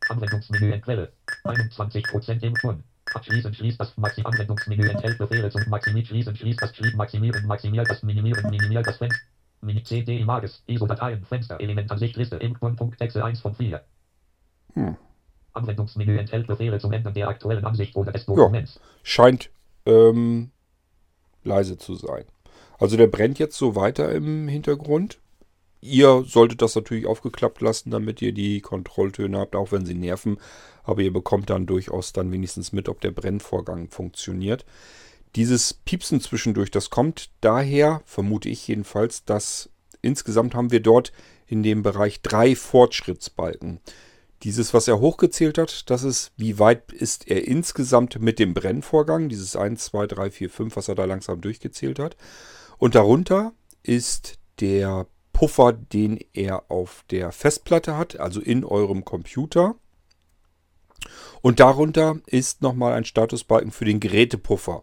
[0.08, 1.12] Anwendungsmenü Quelle.
[1.44, 2.82] 21% im Bund.
[3.14, 7.90] Abschließen schließt das Maxi Anwendungsmenü enthält Befehle zum Maximieren schließen schließt das Schließen maximieren maximiert
[7.90, 9.20] das minimieren minimiert das Fenster.
[9.60, 13.82] Mini CD Images ISO Dateien Fenster Elementansicht Liste im Bund Punkt Texte 1 von 4.
[14.74, 14.96] Hm.
[15.52, 18.80] Anwendungsmenü enthält Befehle zum Ändern der aktuellen Ansicht oder des Dokuments.
[19.02, 19.50] Scheint
[19.86, 20.50] ähm,
[21.44, 22.24] leise zu sein.
[22.78, 25.18] Also der brennt jetzt so weiter im Hintergrund.
[25.80, 30.38] Ihr solltet das natürlich aufgeklappt lassen, damit ihr die Kontrolltöne habt, auch wenn sie nerven.
[30.84, 34.64] Aber ihr bekommt dann durchaus dann wenigstens mit, ob der Brennvorgang funktioniert.
[35.34, 39.70] Dieses Piepsen zwischendurch, das kommt daher, vermute ich jedenfalls, dass
[40.02, 41.12] insgesamt haben wir dort
[41.46, 43.80] in dem Bereich drei Fortschrittsbalken.
[44.42, 49.28] Dieses, was er hochgezählt hat, das ist, wie weit ist er insgesamt mit dem Brennvorgang,
[49.28, 52.16] dieses 1, 2, 3, 4, 5, was er da langsam durchgezählt hat.
[52.78, 53.52] Und darunter
[53.84, 59.76] ist der Puffer, den er auf der Festplatte hat, also in eurem Computer.
[61.40, 64.82] Und darunter ist nochmal ein Statusbalken für den Gerätepuffer.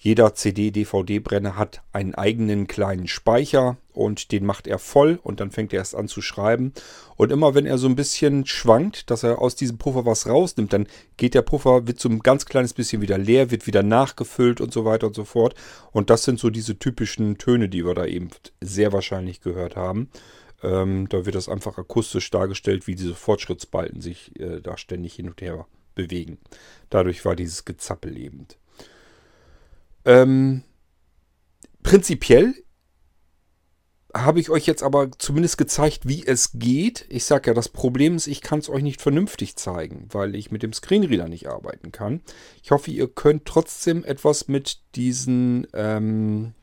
[0.00, 5.72] Jeder CD-DVD-Brenner hat einen eigenen kleinen Speicher und den macht er voll und dann fängt
[5.72, 6.72] er erst an zu schreiben.
[7.16, 10.72] Und immer wenn er so ein bisschen schwankt, dass er aus diesem Puffer was rausnimmt,
[10.72, 14.60] dann geht der Puffer, wird so ein ganz kleines bisschen wieder leer, wird wieder nachgefüllt
[14.60, 15.56] und so weiter und so fort.
[15.90, 18.28] Und das sind so diese typischen Töne, die wir da eben
[18.60, 20.10] sehr wahrscheinlich gehört haben.
[20.62, 25.28] Ähm, da wird das einfach akustisch dargestellt, wie diese Fortschrittsbalken sich äh, da ständig hin
[25.28, 26.38] und her bewegen.
[26.88, 28.46] Dadurch war dieses Gezappel eben.
[30.04, 30.62] Ähm,
[31.82, 32.54] prinzipiell
[34.14, 37.04] habe ich euch jetzt aber zumindest gezeigt, wie es geht.
[37.08, 40.50] Ich sage ja, das Problem ist, ich kann es euch nicht vernünftig zeigen, weil ich
[40.50, 42.22] mit dem Screenreader nicht arbeiten kann.
[42.62, 46.54] Ich hoffe, ihr könnt trotzdem etwas mit diesen ähm,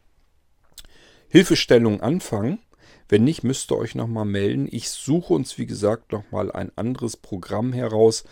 [1.27, 2.59] Hilfestellungen anfangen.
[3.07, 4.67] Wenn nicht, müsst ihr euch nochmal melden.
[4.71, 8.23] Ich suche uns, wie gesagt, nochmal ein anderes Programm heraus,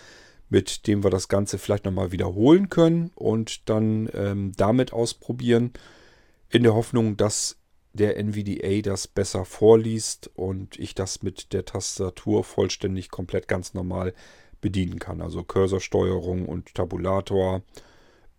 [0.49, 5.71] mit dem wir das Ganze vielleicht nochmal wiederholen können und dann ähm, damit ausprobieren,
[6.49, 7.57] in der Hoffnung, dass
[7.93, 14.13] der NVDA das besser vorliest und ich das mit der Tastatur vollständig komplett ganz normal
[14.61, 15.21] bedienen kann.
[15.21, 17.61] Also Cursorsteuerung und Tabulator,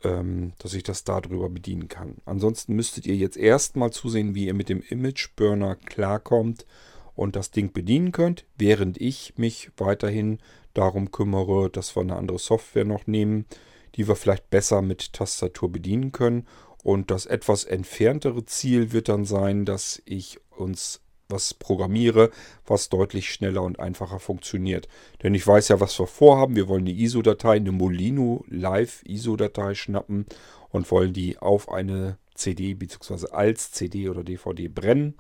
[0.03, 2.17] ähm, dass ich das darüber bedienen kann.
[2.25, 6.67] Ansonsten müsstet ihr jetzt erstmal zusehen, wie ihr mit dem Image Burner klarkommt
[7.15, 10.39] und das Ding bedienen könnt, während ich mich weiterhin
[10.75, 13.47] darum kümmere, dass wir eine andere Software noch nehmen,
[13.95, 16.47] die wir vielleicht besser mit Tastatur bedienen können.
[16.83, 22.31] Und das etwas entferntere Ziel wird dann sein, dass ich uns was programmiere,
[22.67, 24.89] was deutlich schneller und einfacher funktioniert.
[25.23, 26.57] Denn ich weiß ja, was wir vorhaben.
[26.57, 30.27] Wir wollen eine ISO-Datei, eine Molino Live ISO-Datei schnappen
[30.71, 33.29] und wollen die auf eine CD bzw.
[33.31, 35.15] als CD oder DVD brennen.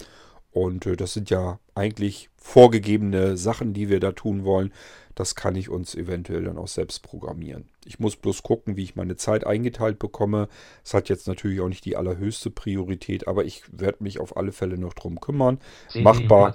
[0.55, 4.73] Und äh, das sind ja eigentlich vorgegebene Sachen, die wir da tun wollen.
[5.17, 7.69] Das kann ich uns eventuell dann auch selbst programmieren.
[7.85, 10.49] Ich muss bloß gucken, wie ich meine Zeit eingeteilt bekomme.
[10.85, 14.53] Es hat jetzt natürlich auch nicht die allerhöchste Priorität, aber ich werde mich auf alle
[14.53, 15.59] Fälle noch drum kümmern.
[15.95, 16.55] Machbar,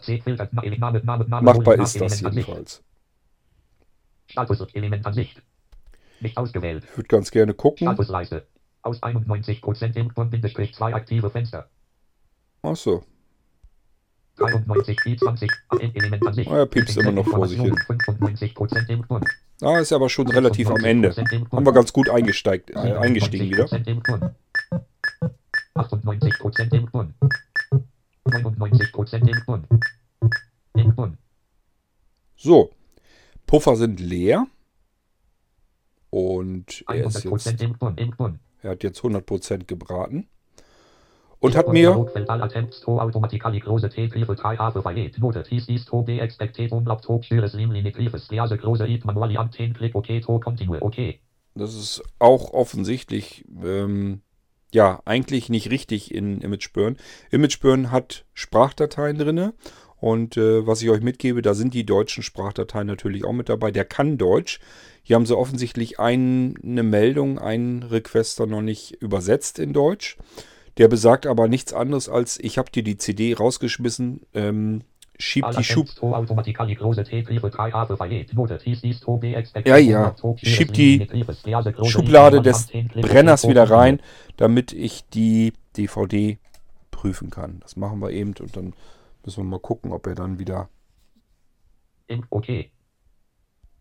[1.42, 2.82] machbar ist das jedenfalls.
[4.28, 5.42] Status Element Ansicht.
[6.22, 6.86] Nicht ausgewählt.
[6.90, 7.86] Ich würde ganz gerne gucken.
[7.86, 8.48] Statusleiste.
[8.82, 11.70] Aus 91% im von Bindestrich 2 aktive Fenster.
[12.62, 13.04] Achso,
[14.40, 15.52] 93 20
[15.94, 16.50] Element Ansicht.
[16.50, 17.76] Ah, er piepst immer noch vor sich hin.
[17.76, 19.26] 95% im Bund.
[19.62, 21.16] ah, ist aber schon relativ am Ende.
[21.16, 23.66] Haben wir ganz gut eingesteigt, äh, eingestiegen wieder.
[23.66, 24.32] 97% im Bund.
[25.76, 27.14] 98% im Bund.
[28.26, 29.68] 99% im Bund.
[30.76, 31.18] Im Bund.
[32.36, 32.72] So,
[33.46, 34.48] Puffer sind leer.
[36.10, 40.28] Und er ist 100% jetzt, er hat jetzt 100% gebraten.
[41.40, 45.18] Und hat mir Dialogfeld All attempts to automatically close tape Hilfe 3 Hafe Fayet.
[45.20, 49.38] Note Dies ist to be expected Umlauf Top Schüres Limline Briefes Glease Close it manually
[49.38, 51.20] am 10 Klick OK to continue OK.
[51.56, 54.22] Das ist auch offensichtlich, ähm,
[54.72, 56.98] ja, eigentlich nicht richtig in ImageBurn.
[57.32, 59.54] ImageBurn hat Sprachdateien drinne
[59.98, 63.72] und äh, was ich euch mitgebe, da sind die deutschen Sprachdateien natürlich auch mit dabei.
[63.72, 64.60] Der kann Deutsch.
[65.04, 70.18] Hier haben sie offensichtlich ein, eine Meldung, einen Requester noch nicht übersetzt in Deutsch.
[70.80, 74.82] Der besagt aber nichts anderes als, ich habe dir die CD rausgeschmissen, ähm,
[75.18, 75.84] schieb die Schub...
[75.84, 78.34] attempts to automatically close tape Hilfe 3 Hafe Fayet.
[78.34, 80.16] Note Dies ist to be expected Ja, ja.
[80.42, 81.06] Schieb die
[81.84, 84.02] Schublade des am 10 Klick OK Brenners wieder rein,
[84.38, 86.40] damit ich die DVD
[86.92, 87.60] prüfen kann.
[87.60, 88.74] Das machen wir eben und dann
[89.26, 90.70] müssen wir mal gucken, ob er dann wieder...
[92.08, 92.48] Im OK.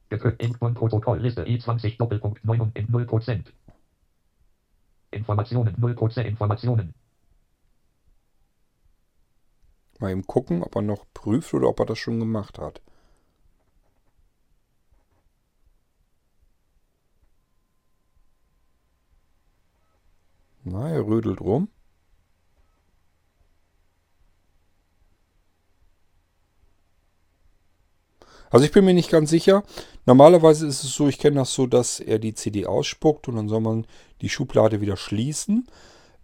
[0.08, 3.44] Geführt im von Protokoll Liste i20 Doppelpunkt 9 und in 0%.
[5.10, 6.94] Informationen 0% Informationen.
[10.00, 12.80] Mal eben gucken, ob er noch prüft oder ob er das schon gemacht hat.
[20.64, 21.68] Na, er rödelt rum.
[28.50, 29.62] Also ich bin mir nicht ganz sicher.
[30.06, 33.48] Normalerweise ist es so, ich kenne das so, dass er die CD ausspuckt und dann
[33.48, 33.87] soll man
[34.20, 35.66] die Schublade wieder schließen.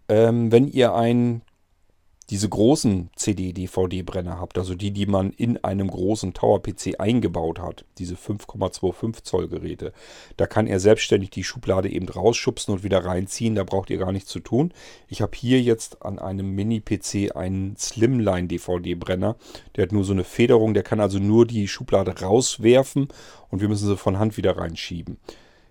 [0.09, 1.41] Ähm, wenn ihr ein
[2.31, 8.15] diese großen CD-DVD-Brenner habt, also die, die man in einem großen Tower-PC eingebaut hat, diese
[8.15, 9.93] 5,25 Zoll Geräte,
[10.37, 14.11] da kann er selbstständig die Schublade eben rausschubsen und wieder reinziehen, da braucht ihr gar
[14.11, 14.73] nichts zu tun.
[15.07, 19.35] Ich habe hier jetzt an einem Mini-PC einen Slimline-DVD-Brenner,
[19.75, 23.07] der hat nur so eine Federung, der kann also nur die Schublade rauswerfen
[23.49, 25.17] und wir müssen sie von Hand wieder reinschieben.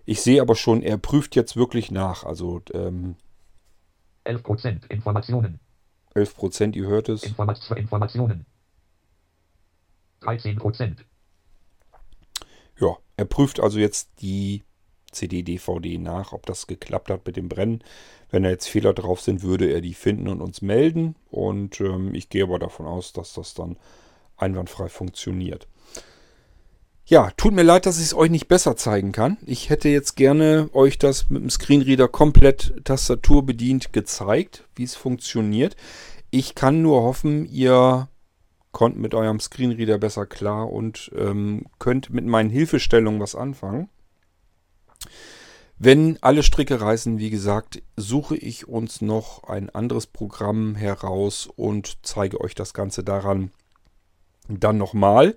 [0.05, 3.17] Ich sehe aber schon, er prüft jetzt wirklich nach, also ähm,
[4.25, 5.61] 11% Informationen.
[6.15, 7.25] 11 Prozent, ihr hört es.
[7.25, 8.47] Informat Informationen.
[10.23, 10.97] 13%.
[12.81, 14.63] Ja, er prüft also jetzt die
[15.13, 17.83] CD-DVD nach, ob das geklappt hat mit dem Brennen.
[18.31, 21.15] Wenn da jetzt Fehler drauf sind, würde er die finden und uns melden.
[21.31, 23.77] Und ähm, ich gehe aber davon aus, dass das dann
[24.37, 25.69] einwandfrei funktioniert.
[27.07, 29.37] Ja, tut mir leid, dass ich es euch nicht besser zeigen kann.
[29.45, 35.77] Ich hätte jetzt gerne euch das mit dem Screenreader komplett tastaturbedient gezeigt, wie es funktioniert.
[36.31, 38.09] Ich kann nur hoffen, ihr
[38.73, 43.91] kommt mit eurem Screenreader besser klar und ähm, könnt mit meinen Hilfestellungen was anfangen.
[45.77, 51.99] Wenn alle Stricke reißen, wie gesagt, suche ich uns noch ein anderes Programm heraus und
[52.03, 53.51] zeige euch das Ganze daran
[54.49, 55.37] dann nochmal,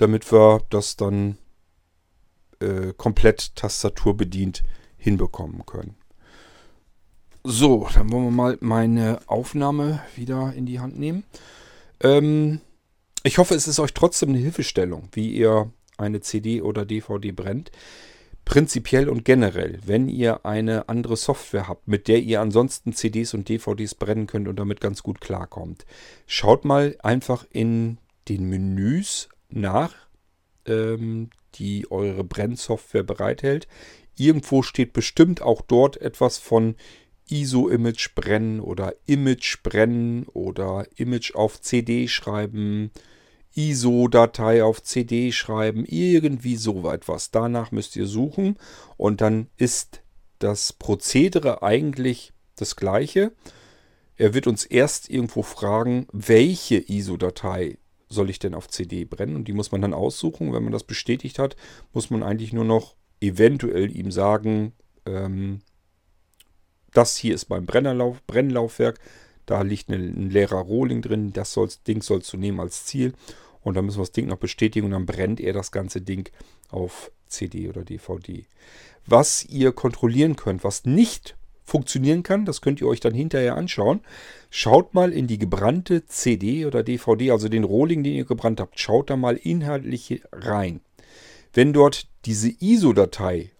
[0.00, 1.36] damit wir das dann
[2.60, 4.62] äh, komplett tastaturbedient
[4.96, 5.96] hinbekommen können.
[7.44, 11.24] So, dann wollen wir mal meine Aufnahme wieder in die Hand nehmen.
[12.02, 12.60] Ähm,
[13.24, 17.70] ich hoffe, es ist euch trotzdem eine Hilfestellung, wie ihr eine CD oder DVD brennt.
[18.46, 23.50] Prinzipiell und generell, wenn ihr eine andere Software habt, mit der ihr ansonsten CDs und
[23.50, 25.84] DVDs brennen könnt und damit ganz gut klarkommt,
[26.26, 29.94] schaut mal einfach in den Menüs nach,
[30.66, 33.66] ähm, die eure Brennsoftware bereithält.
[34.16, 36.76] Irgendwo steht bestimmt auch dort etwas von
[37.30, 42.90] ISO-Image brennen oder Image brennen oder Image auf CD schreiben,
[43.54, 47.30] ISO-Datei auf CD schreiben, irgendwie so etwas.
[47.30, 48.56] Danach müsst ihr suchen
[48.96, 50.02] und dann ist
[50.38, 53.32] das Prozedere eigentlich das gleiche.
[54.16, 57.78] Er wird uns erst irgendwo fragen, welche ISO-Datei
[58.10, 60.52] soll ich denn auf CD brennen und die muss man dann aussuchen.
[60.52, 61.56] Wenn man das bestätigt hat,
[61.92, 64.72] muss man eigentlich nur noch eventuell ihm sagen,
[65.06, 65.60] ähm,
[66.92, 68.98] das hier ist mein Brennerlauf, Brennlaufwerk.
[69.46, 71.32] Da liegt ein leerer Rohling drin.
[71.32, 73.14] Das soll's, Ding sollst du nehmen als Ziel.
[73.62, 76.30] Und dann müssen wir das Ding noch bestätigen und dann brennt er das ganze Ding
[76.70, 78.44] auf CD oder DVD.
[79.06, 81.36] Was ihr kontrollieren könnt, was nicht
[81.70, 84.00] funktionieren kann, das könnt ihr euch dann hinterher anschauen.
[84.50, 88.78] Schaut mal in die gebrannte CD oder DVD, also den Rohling, den ihr gebrannt habt.
[88.80, 90.80] Schaut da mal inhaltlich rein.
[91.52, 93.50] Wenn dort diese ISO-Datei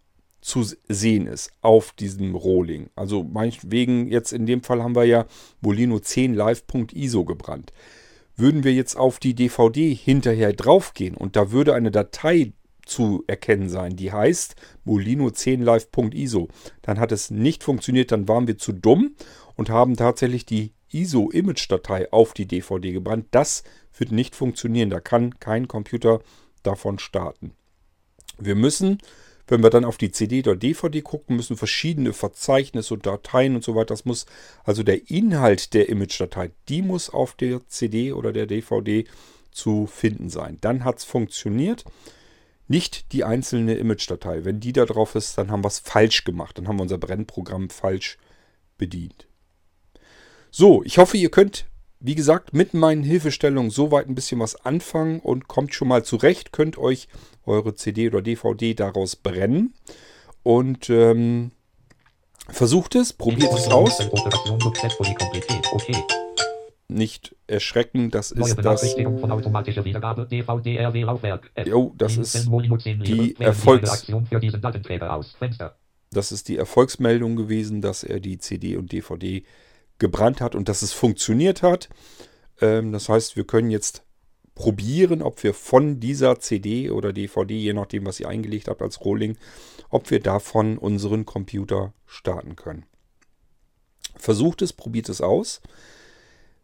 [0.40, 2.90] zu sehen ist auf diesem Rohling.
[2.96, 5.26] Also meinetwegen jetzt in dem Fall haben wir ja
[5.61, 7.72] Molino 10 live.iso gebrannt.
[8.36, 12.52] Würden wir jetzt auf die DVD hinterher draufgehen und da würde eine Datei
[12.91, 16.49] zu erkennen sein, die heißt Molino 10 live.iso,
[16.82, 19.14] dann hat es nicht funktioniert, dann waren wir zu dumm
[19.57, 23.26] und haben tatsächlich die ISO-Image-Datei auf die DVD gebrannt.
[23.30, 23.62] Das
[23.97, 26.20] wird nicht funktionieren, da kann kein Computer
[26.62, 27.53] davon starten.
[28.38, 28.99] Wir müssen
[29.51, 33.64] Wenn wir dann auf die CD oder DVD gucken, müssen verschiedene Verzeichnisse und Dateien und
[33.64, 33.86] so weiter.
[33.86, 34.26] Das muss,
[34.62, 39.05] also der Inhalt der Image-Datei, die muss auf der CD oder der DVD
[39.51, 40.59] zu finden sein.
[40.61, 41.84] Dann hat es funktioniert.
[42.71, 44.45] Nicht die einzelne Image-Datei.
[44.45, 46.57] Wenn die da drauf ist, dann haben wir es falsch gemacht.
[46.57, 48.16] Dann haben wir unser Brennprogramm falsch
[48.79, 49.27] bedient.
[50.53, 51.66] So, ich hoffe, ihr könnt
[52.01, 56.51] wie gesagt, mit meinen Hilfestellungen soweit ein bisschen was anfangen und kommt schon mal zurecht,
[56.51, 57.09] könnt euch
[57.45, 59.75] eure CD oder DVD daraus brennen
[60.43, 61.51] und ähm,
[62.49, 63.99] versucht es, probiert es aus.
[66.89, 68.96] Nicht erschrecken, das ist das.
[71.66, 72.48] Jo, das ist
[73.05, 74.07] die Erfolgs
[76.11, 79.44] Das ist die Erfolgsmeldung gewesen, dass er die CD und DVD
[79.98, 81.88] gebrannt hat und dass es funktioniert hat.
[82.61, 84.03] Ähm, das heißt, wir können jetzt
[84.55, 89.01] probieren, ob wir von dieser CD oder DVD, je nachdem, was ihr eingelegt habt als
[89.05, 89.36] Rolling,
[89.88, 92.84] ob wir davon unseren Computer starten können.
[94.16, 95.62] Versucht es, probiert es aus.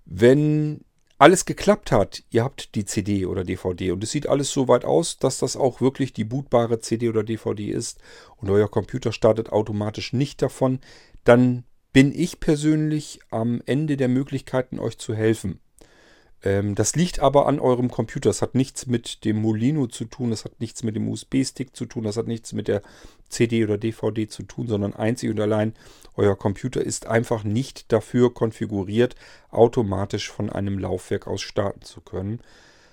[0.06, 0.84] Wenn
[1.18, 4.84] alles geklappt hat, ihr habt die CD oder DVD und es sieht alles so weit
[4.84, 7.98] aus, dass das auch wirklich die bootbare CD oder DVD ist
[8.36, 10.80] und euer Computer startet automatisch nicht davon,
[11.24, 15.60] dann bin ich persönlich am Ende der Möglichkeiten, euch zu helfen.
[16.42, 18.30] Ähm, das liegt aber an eurem Computer.
[18.30, 21.86] Das hat nichts mit dem Molino zu tun, das hat nichts mit dem USB-Stick zu
[21.86, 22.82] tun, das hat nichts mit der
[23.28, 25.74] CD oder DVD zu tun, sondern einzig und allein
[26.14, 29.16] euer Computer ist einfach nicht dafür konfiguriert,
[29.50, 32.40] automatisch von einem Laufwerk aus starten zu können.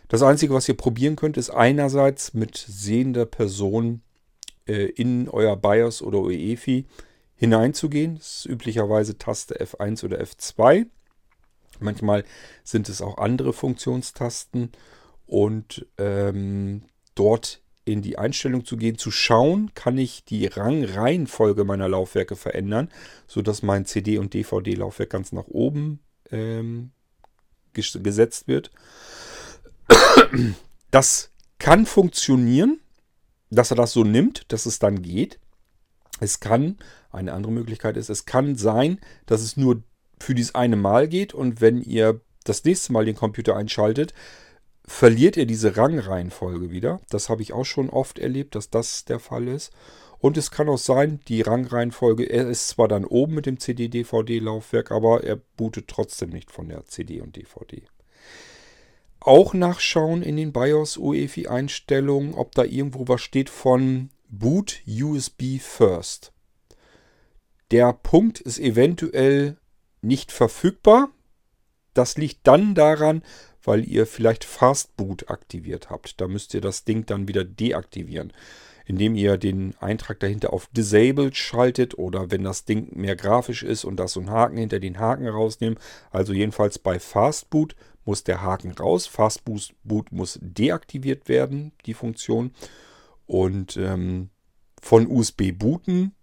[0.07, 4.01] Das Einzige, was ihr probieren könnt, ist einerseits mit sehender Person
[4.67, 6.85] äh, in euer BIOS oder UEFI
[7.35, 8.15] hineinzugehen.
[8.17, 10.85] Das ist üblicherweise Taste F1 oder F2.
[11.83, 12.23] Manchmal
[12.63, 14.71] sind es auch andere Funktionstasten
[15.25, 16.83] und ähm,
[17.15, 22.89] dort in die Einstellung zu gehen, zu schauen, kann ich die Rangreihenfolge meiner Laufwerke verändern,
[23.27, 25.99] sodass mein CD- und DVD-Laufwerk ganz nach oben
[26.31, 26.91] ähm,
[27.73, 28.71] gesetzt wird.
[30.91, 32.79] Das kann funktionieren,
[33.49, 35.39] dass er das so nimmt, dass es dann geht.
[36.19, 36.77] Es kann
[37.11, 39.83] eine andere Möglichkeit ist, es kann sein, dass es nur
[40.19, 44.13] für dieses eine Mal geht und wenn ihr das nächste Mal den Computer einschaltet,
[44.85, 46.99] verliert ihr diese Rangreihenfolge wieder.
[47.09, 49.71] Das habe ich auch schon oft erlebt, dass das der Fall ist.
[50.19, 54.91] Und es kann auch sein, die Rangreihenfolge, er ist zwar dann oben mit dem CD-DVD-Laufwerk,
[54.91, 57.83] aber er bootet trotzdem nicht von der CD und DVD.
[59.19, 66.33] Auch nachschauen in den BIOS UEFI-Einstellungen, ob da irgendwo was steht von Boot USB First.
[67.71, 69.57] Der Punkt ist eventuell
[70.03, 71.09] nicht verfügbar.
[71.93, 73.23] Das liegt dann daran,
[73.63, 76.19] weil ihr vielleicht Fastboot aktiviert habt.
[76.19, 78.33] Da müsst ihr das Ding dann wieder deaktivieren,
[78.85, 83.85] indem ihr den Eintrag dahinter auf Disabled schaltet oder wenn das Ding mehr grafisch ist
[83.85, 85.79] und da so ein Haken hinter den Haken rausnehmen.
[86.11, 87.75] Also jedenfalls bei Fastboot
[88.05, 89.07] muss der Haken raus.
[89.07, 92.51] Fastboot muss deaktiviert werden, die Funktion.
[93.25, 94.29] Und ähm,
[94.81, 96.13] von USB booten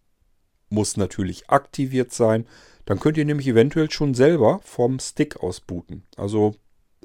[0.69, 2.47] muss natürlich aktiviert sein.
[2.91, 6.03] Dann könnt ihr nämlich eventuell schon selber vom Stick aus booten.
[6.17, 6.57] Also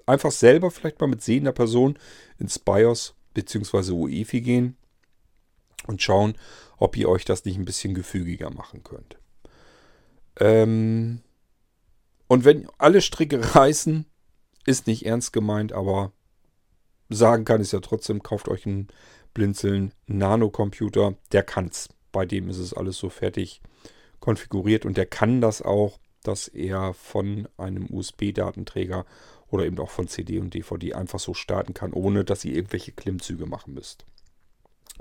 [0.08, 2.00] einfach selber vielleicht mal mit sehender Person
[2.40, 3.92] ins BIOS bzw.
[3.92, 4.78] UEFI gehen
[5.86, 6.40] und schauen,
[6.80, 9.20] ob ihr euch das nicht ein bisschen gefügiger machen könnt.
[10.40, 11.22] Ähm
[12.26, 14.08] und wenn alle Stricke reißen,
[14.66, 16.14] ist nicht ernst gemeint, aber
[17.10, 18.88] sagen kann es ja trotzdem, kauft euch einen
[19.36, 23.62] Blinzeln Nano-Computer, der kann's bei dem ist es alles so fertig
[24.20, 29.06] konfiguriert und der kann das auch, dass er von einem USB-Datenträger
[29.50, 32.92] oder eben auch von CD und DVD einfach so starten kann, ohne dass ihr irgendwelche
[32.92, 34.06] Klimmzüge machen müsst.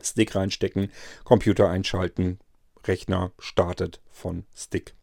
[0.03, 0.91] Stick reinstecken,
[1.25, 2.39] Computer einschalten,
[2.85, 4.95] Rechner startet von Stick.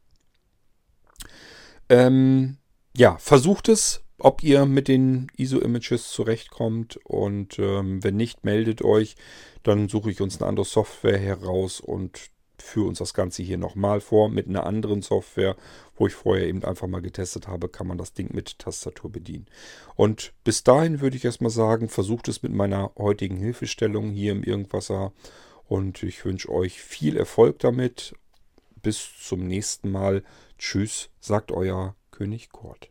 [1.90, 2.58] Ähm,
[2.96, 9.16] ja, versucht es, ob ihr mit den ISO-Images zurechtkommt und ähm, wenn nicht, meldet euch.
[9.64, 12.30] Dann suche ich uns eine andere Software heraus und
[12.62, 15.56] führe uns das Ganze hier nochmal vor mit einer anderen Software,
[15.96, 19.48] wo ich vorher eben einfach mal getestet habe, kann man das Ding mit Tastatur bedienen.
[19.96, 24.44] Und bis dahin würde ich erstmal sagen, versucht es mit meiner heutigen Hilfestellung hier im
[24.44, 25.14] Irgendwasser
[25.68, 28.14] und ich wünsche euch viel Erfolg damit.
[28.82, 30.24] Bis zum nächsten Mal.
[30.58, 32.91] Tschüss, sagt euer König Kurt.